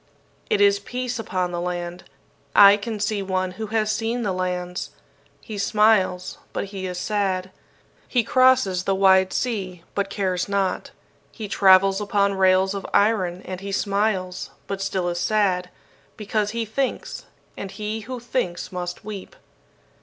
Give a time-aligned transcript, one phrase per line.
[0.49, 2.05] "It is peace upon the land.
[2.55, 4.89] I can see one who has seen the lands.
[5.41, 7.51] He smiles, but he is sad.
[8.07, 10.89] He crosses the wide sea, but cares not.
[11.31, 15.69] He travels upon rails of iron, and he smiles, but still is sad,
[16.17, 17.25] because he thinks;
[17.55, 19.35] and he who thinks must weep.